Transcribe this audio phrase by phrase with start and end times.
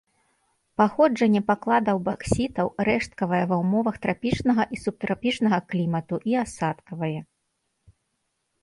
[0.81, 7.17] Паходжанне пакладаў баксітаў рэшткавае ва ўмовах трапічнага і субтрапічнага клімату і асадкавае.